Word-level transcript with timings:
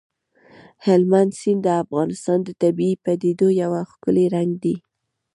هلمند 0.85 1.31
سیند 1.39 1.61
د 1.65 1.67
افغانستان 1.83 2.39
د 2.43 2.49
طبیعي 2.61 2.95
پدیدو 3.05 3.47
یو 3.61 3.71
ښکلی 3.91 4.25
رنګ 4.35 4.51
دی. 4.63 4.75